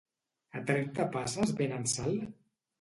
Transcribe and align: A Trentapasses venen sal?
A 0.59 0.61
Trentapasses 0.69 1.55
venen 1.63 1.89
sal? 1.95 2.21